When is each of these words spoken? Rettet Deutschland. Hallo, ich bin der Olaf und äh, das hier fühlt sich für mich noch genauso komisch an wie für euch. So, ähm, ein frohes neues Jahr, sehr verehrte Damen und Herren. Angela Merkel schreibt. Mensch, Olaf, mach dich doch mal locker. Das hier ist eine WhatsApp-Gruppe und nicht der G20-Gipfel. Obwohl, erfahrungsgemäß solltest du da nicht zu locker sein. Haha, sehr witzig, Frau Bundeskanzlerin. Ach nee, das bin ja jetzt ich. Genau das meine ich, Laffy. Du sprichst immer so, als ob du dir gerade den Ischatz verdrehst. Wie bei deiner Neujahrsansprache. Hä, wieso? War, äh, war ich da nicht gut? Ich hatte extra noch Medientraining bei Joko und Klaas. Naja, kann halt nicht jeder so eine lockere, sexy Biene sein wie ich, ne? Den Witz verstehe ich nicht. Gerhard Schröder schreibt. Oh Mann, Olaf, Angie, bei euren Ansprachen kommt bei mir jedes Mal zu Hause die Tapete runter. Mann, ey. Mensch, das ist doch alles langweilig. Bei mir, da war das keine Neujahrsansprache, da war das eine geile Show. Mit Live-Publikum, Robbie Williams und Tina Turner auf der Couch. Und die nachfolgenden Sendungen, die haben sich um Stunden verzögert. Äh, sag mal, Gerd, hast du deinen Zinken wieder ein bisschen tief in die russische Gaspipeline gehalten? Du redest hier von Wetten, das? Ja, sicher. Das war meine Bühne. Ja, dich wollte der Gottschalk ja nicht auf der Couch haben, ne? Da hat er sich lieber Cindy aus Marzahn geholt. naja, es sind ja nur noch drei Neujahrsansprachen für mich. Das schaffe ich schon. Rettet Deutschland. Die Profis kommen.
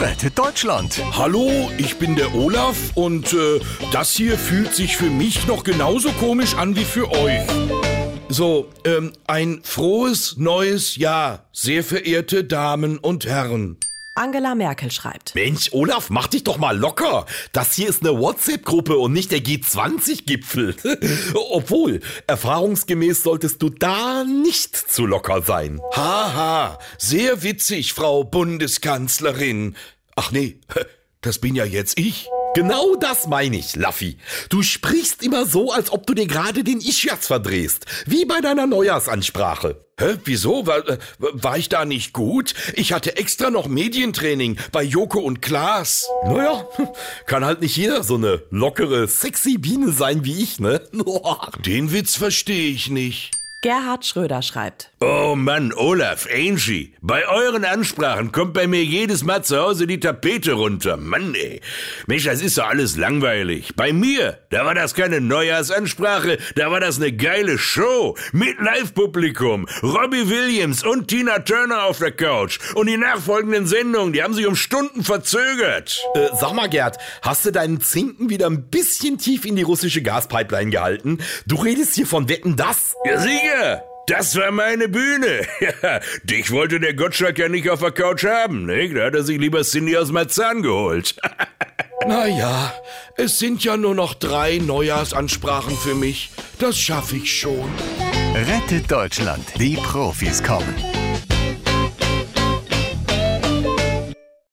Rettet 0.00 0.38
Deutschland. 0.38 0.98
Hallo, 1.12 1.70
ich 1.76 1.98
bin 1.98 2.16
der 2.16 2.34
Olaf 2.34 2.92
und 2.94 3.34
äh, 3.34 3.60
das 3.92 4.12
hier 4.12 4.38
fühlt 4.38 4.74
sich 4.74 4.96
für 4.96 5.10
mich 5.10 5.46
noch 5.46 5.62
genauso 5.62 6.10
komisch 6.12 6.54
an 6.54 6.74
wie 6.74 6.86
für 6.86 7.10
euch. 7.10 7.42
So, 8.30 8.70
ähm, 8.86 9.12
ein 9.26 9.60
frohes 9.62 10.38
neues 10.38 10.96
Jahr, 10.96 11.44
sehr 11.52 11.84
verehrte 11.84 12.44
Damen 12.44 12.96
und 12.96 13.26
Herren. 13.26 13.76
Angela 14.20 14.54
Merkel 14.54 14.90
schreibt. 14.90 15.34
Mensch, 15.34 15.70
Olaf, 15.72 16.10
mach 16.10 16.26
dich 16.26 16.44
doch 16.44 16.58
mal 16.58 16.76
locker. 16.76 17.24
Das 17.52 17.72
hier 17.72 17.88
ist 17.88 18.02
eine 18.02 18.18
WhatsApp-Gruppe 18.18 18.98
und 18.98 19.14
nicht 19.14 19.32
der 19.32 19.38
G20-Gipfel. 19.38 20.76
Obwohl, 21.50 22.00
erfahrungsgemäß 22.26 23.22
solltest 23.22 23.62
du 23.62 23.70
da 23.70 24.24
nicht 24.24 24.76
zu 24.76 25.06
locker 25.06 25.40
sein. 25.40 25.80
Haha, 25.96 26.78
sehr 26.98 27.42
witzig, 27.42 27.94
Frau 27.94 28.22
Bundeskanzlerin. 28.22 29.74
Ach 30.16 30.32
nee, 30.32 30.60
das 31.22 31.38
bin 31.38 31.54
ja 31.54 31.64
jetzt 31.64 31.98
ich. 31.98 32.28
Genau 32.54 32.96
das 32.96 33.28
meine 33.28 33.56
ich, 33.56 33.76
Laffy. 33.76 34.16
Du 34.48 34.62
sprichst 34.62 35.22
immer 35.22 35.46
so, 35.46 35.70
als 35.70 35.92
ob 35.92 36.06
du 36.06 36.14
dir 36.14 36.26
gerade 36.26 36.64
den 36.64 36.80
Ischatz 36.80 37.28
verdrehst. 37.28 37.86
Wie 38.06 38.24
bei 38.24 38.40
deiner 38.40 38.66
Neujahrsansprache. 38.66 39.84
Hä, 40.00 40.16
wieso? 40.24 40.66
War, 40.66 40.88
äh, 40.88 40.98
war 41.18 41.58
ich 41.58 41.68
da 41.68 41.84
nicht 41.84 42.12
gut? 42.12 42.54
Ich 42.74 42.92
hatte 42.92 43.16
extra 43.18 43.50
noch 43.50 43.68
Medientraining 43.68 44.58
bei 44.72 44.82
Joko 44.82 45.20
und 45.20 45.42
Klaas. 45.42 46.08
Naja, 46.24 46.66
kann 47.26 47.44
halt 47.44 47.60
nicht 47.60 47.76
jeder 47.76 48.02
so 48.02 48.16
eine 48.16 48.42
lockere, 48.50 49.06
sexy 49.06 49.58
Biene 49.58 49.92
sein 49.92 50.24
wie 50.24 50.42
ich, 50.42 50.58
ne? 50.58 50.80
Den 51.64 51.92
Witz 51.92 52.16
verstehe 52.16 52.70
ich 52.70 52.90
nicht. 52.90 53.39
Gerhard 53.62 54.06
Schröder 54.06 54.40
schreibt. 54.40 54.90
Oh 55.00 55.34
Mann, 55.36 55.74
Olaf, 55.74 56.26
Angie, 56.34 56.94
bei 57.02 57.28
euren 57.28 57.66
Ansprachen 57.66 58.32
kommt 58.32 58.54
bei 58.54 58.66
mir 58.66 58.82
jedes 58.82 59.22
Mal 59.22 59.44
zu 59.44 59.58
Hause 59.58 59.86
die 59.86 60.00
Tapete 60.00 60.52
runter. 60.52 60.96
Mann, 60.96 61.34
ey. 61.34 61.60
Mensch, 62.06 62.24
das 62.24 62.40
ist 62.40 62.56
doch 62.56 62.68
alles 62.68 62.96
langweilig. 62.96 63.76
Bei 63.76 63.92
mir, 63.92 64.38
da 64.48 64.64
war 64.64 64.74
das 64.74 64.94
keine 64.94 65.20
Neujahrsansprache, 65.20 66.38
da 66.54 66.70
war 66.70 66.80
das 66.80 66.96
eine 66.96 67.12
geile 67.12 67.58
Show. 67.58 68.16
Mit 68.32 68.58
Live-Publikum, 68.60 69.68
Robbie 69.82 70.30
Williams 70.30 70.82
und 70.82 71.08
Tina 71.08 71.40
Turner 71.40 71.84
auf 71.84 71.98
der 71.98 72.12
Couch. 72.12 72.58
Und 72.74 72.86
die 72.86 72.96
nachfolgenden 72.96 73.66
Sendungen, 73.66 74.14
die 74.14 74.22
haben 74.22 74.32
sich 74.32 74.46
um 74.46 74.56
Stunden 74.56 75.04
verzögert. 75.04 76.02
Äh, 76.14 76.28
sag 76.34 76.54
mal, 76.54 76.70
Gerd, 76.70 76.96
hast 77.20 77.44
du 77.44 77.52
deinen 77.52 77.82
Zinken 77.82 78.30
wieder 78.30 78.46
ein 78.46 78.70
bisschen 78.70 79.18
tief 79.18 79.44
in 79.44 79.56
die 79.56 79.62
russische 79.62 80.00
Gaspipeline 80.00 80.70
gehalten? 80.70 81.18
Du 81.46 81.56
redest 81.56 81.94
hier 81.94 82.06
von 82.06 82.30
Wetten, 82.30 82.56
das? 82.56 82.94
Ja, 83.04 83.18
sicher. 83.18 83.49
Das 84.06 84.36
war 84.36 84.50
meine 84.50 84.88
Bühne. 84.88 85.46
Ja, 85.60 86.00
dich 86.24 86.50
wollte 86.50 86.80
der 86.80 86.94
Gottschalk 86.94 87.38
ja 87.38 87.48
nicht 87.48 87.70
auf 87.70 87.80
der 87.80 87.92
Couch 87.92 88.24
haben, 88.24 88.66
ne? 88.66 88.92
Da 88.92 89.06
hat 89.06 89.14
er 89.14 89.22
sich 89.22 89.38
lieber 89.38 89.62
Cindy 89.62 89.96
aus 89.96 90.10
Marzahn 90.10 90.62
geholt. 90.62 91.14
naja, 92.06 92.74
es 93.16 93.38
sind 93.38 93.62
ja 93.62 93.76
nur 93.76 93.94
noch 93.94 94.14
drei 94.14 94.58
Neujahrsansprachen 94.58 95.76
für 95.76 95.94
mich. 95.94 96.30
Das 96.58 96.76
schaffe 96.76 97.16
ich 97.16 97.38
schon. 97.38 97.70
Rettet 98.34 98.90
Deutschland. 98.90 99.44
Die 99.58 99.76
Profis 99.76 100.42
kommen. 100.42 100.74